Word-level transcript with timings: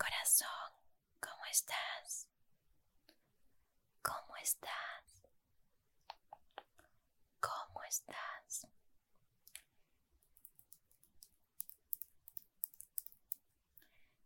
corazón, 0.00 0.72
¿cómo 1.20 1.44
estás? 1.50 2.26
¿Cómo 4.00 4.34
estás? 4.42 5.04
¿Cómo 7.40 7.82
estás? 7.84 8.66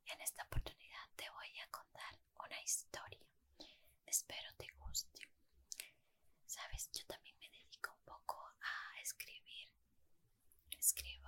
En 0.06 0.21
esta 0.21 0.45
oportunidad 0.45 1.07
te 1.16 1.29
voy 1.30 1.59
a 1.59 1.66
contar 1.73 2.18
una 2.38 2.61
historia. 2.62 3.27
Espero 4.06 4.54
te 4.56 4.68
guste. 4.79 5.29
Sabes, 6.46 6.88
yo 6.93 7.04
también 7.06 7.36
me 7.41 7.48
dedico 7.48 7.91
un 7.91 8.04
poco 8.04 8.36
a 8.62 9.00
escribir. 9.00 9.68
Escribo 10.79 11.23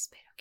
Espero 0.00 0.32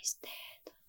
valmisteet 0.00 0.79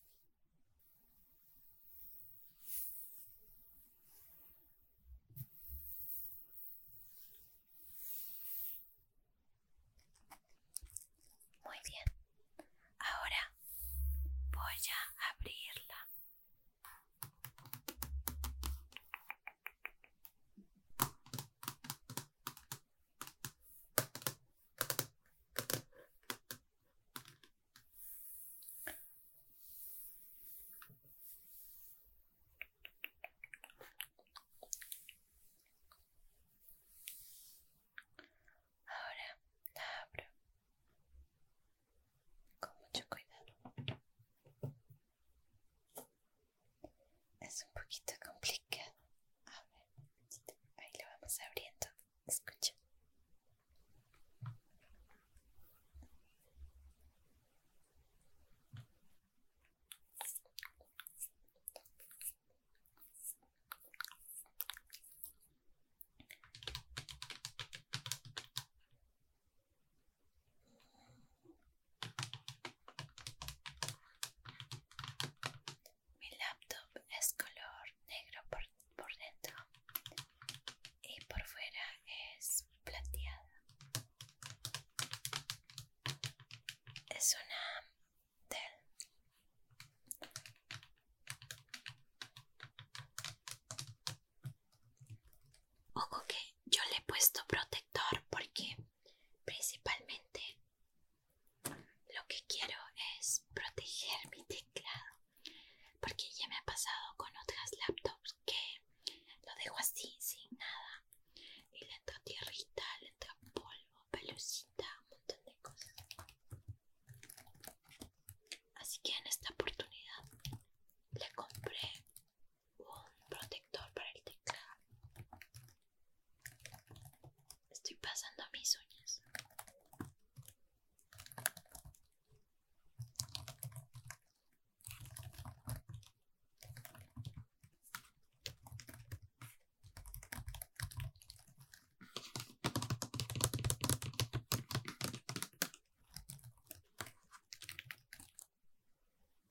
son 47.62 47.70
poquito 47.74 48.14
complicado. 48.26 48.61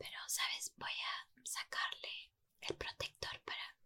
Pero, 0.01 0.19
¿sabes? 0.29 0.73
Voy 0.79 0.89
a 1.13 1.15
sacarle 1.45 2.33
el 2.63 2.75
protector 2.75 3.39
para 3.45 3.77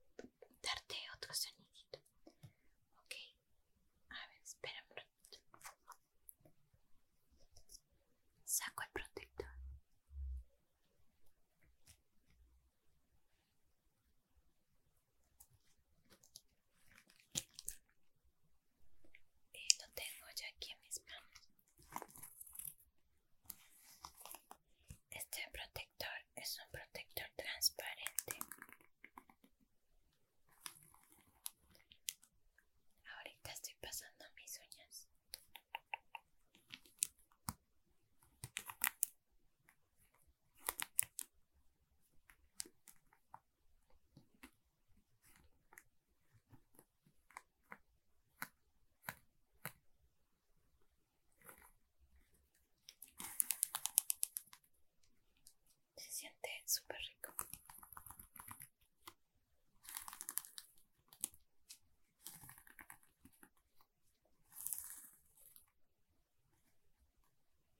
súper 56.74 56.98
rico. 56.98 57.32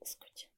Escuchen. 0.01 0.54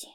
Кэти. 0.00 0.08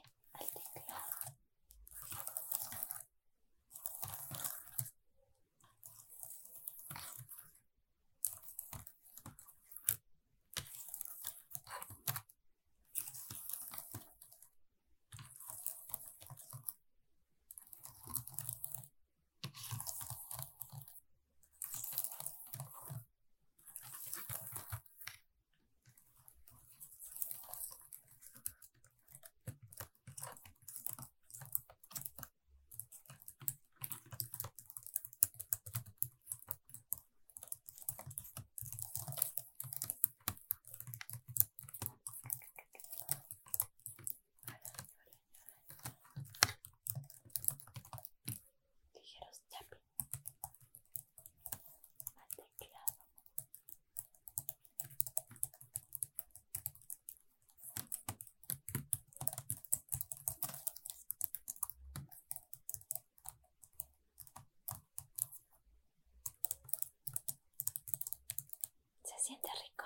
siente 69.25 69.49
rico, 69.63 69.85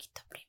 poquito 0.00 0.22
primero. 0.28 0.39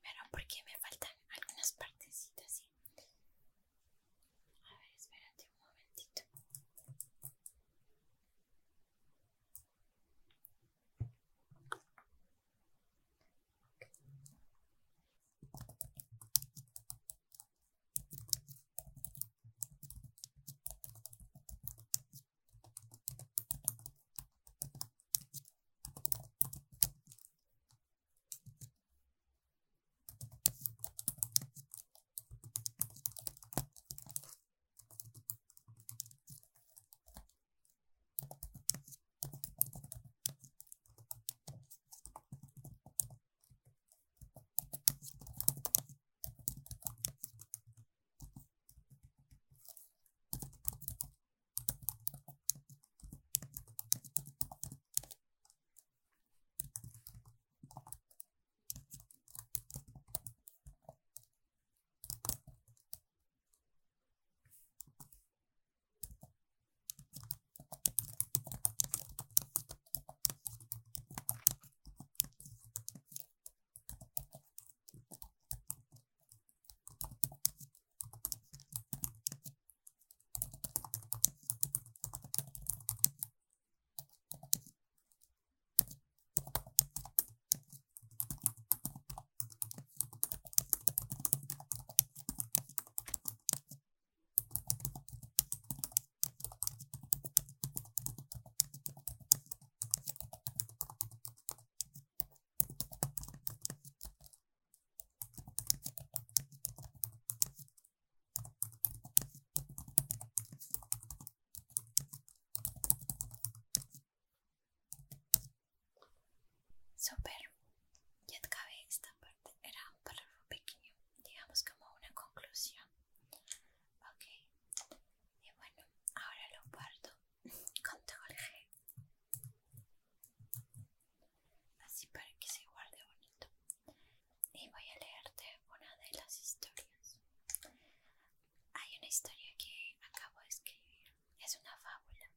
historia 139.11 139.53
que 139.57 139.97
acabo 140.07 140.39
de 140.39 140.47
escribir 140.47 141.11
es 141.37 141.57
una 141.57 141.75
fábula. 141.79 142.31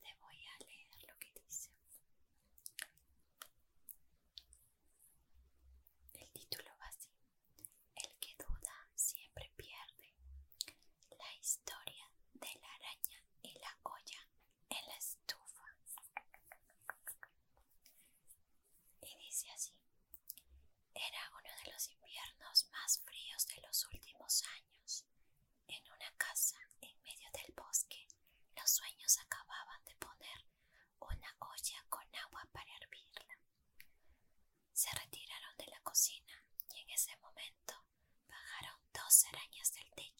Te 0.00 0.14
voy 0.20 0.46
a 0.46 0.64
leer 0.64 1.08
lo 1.08 1.18
que 1.18 1.32
dice. 1.42 1.70
El 6.14 6.30
título 6.30 6.70
va 6.80 6.86
así. 6.86 7.10
El 7.96 8.12
que 8.20 8.32
duda 8.38 8.90
siempre 8.94 9.50
pierde. 9.56 10.14
La 11.18 11.34
historia 11.40 12.06
de 12.34 12.54
la 12.60 12.72
araña 12.72 13.20
y 13.42 13.52
la 13.58 13.76
olla 13.82 14.28
en 14.68 14.86
la 14.86 14.96
estufa. 14.98 15.66
Y 19.02 19.16
dice 19.26 19.50
así. 19.50 19.74
Era 20.94 21.28
uno 21.32 21.50
de 21.64 21.72
los 21.72 21.88
inviernos 21.90 22.68
más 22.70 23.00
fríos 23.00 23.48
de 23.48 23.60
los 23.62 23.84
últimos 23.88 24.44
años 24.44 24.69
casa 26.20 26.60
en 26.82 27.02
medio 27.02 27.28
del 27.32 27.50
bosque, 27.56 28.06
los 28.54 28.70
sueños 28.70 29.18
acababan 29.24 29.82
de 29.86 29.94
poner 29.96 30.44
una 31.00 31.34
olla 31.40 31.80
con 31.88 32.04
agua 32.14 32.46
para 32.52 32.70
hervirla. 32.76 33.38
Se 34.70 34.90
retiraron 34.90 35.56
de 35.56 35.66
la 35.72 35.80
cocina 35.80 36.34
y 36.74 36.80
en 36.82 36.90
ese 36.90 37.16
momento 37.16 37.74
bajaron 38.28 38.78
dos 38.92 39.24
arañas 39.32 39.72
del 39.72 39.90
techo 39.92 40.19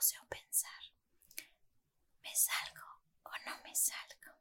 se 0.00 0.16
a 0.16 0.24
pensar, 0.24 0.82
¿me 2.22 2.34
salgo 2.34 3.02
o 3.22 3.30
no 3.46 3.62
me 3.62 3.74
salgo? 3.74 4.32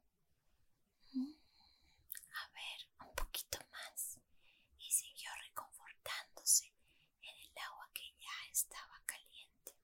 Mm, 1.12 1.34
a 2.32 2.48
ver, 2.54 2.88
un 3.08 3.14
poquito 3.16 3.60
más. 3.72 4.18
Y 4.80 4.92
siguió 4.92 5.30
reconfortándose 5.48 6.74
en 7.22 7.36
el 7.38 7.58
agua 7.58 7.90
que 7.94 8.14
ya 8.20 8.52
estaba 8.52 9.02
caliente. 9.06 9.76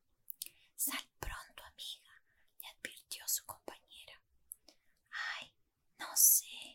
Sal 0.76 1.06
pronto, 1.20 1.63
amiga, 1.63 2.22
le 2.62 2.68
advirtió 2.70 3.28
su 3.28 3.46
compañera. 3.46 4.22
Ay, 5.12 5.54
no 6.00 6.08
sé, 6.15 6.75